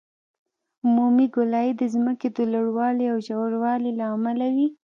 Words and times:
عمودي 0.83 1.27
ګولایي 1.35 1.71
د 1.77 1.81
ځمکې 1.93 2.27
د 2.37 2.39
لوړوالي 2.51 3.05
او 3.13 3.17
ژوروالي 3.27 3.91
له 3.99 4.05
امله 4.15 4.47
وي 4.55 4.67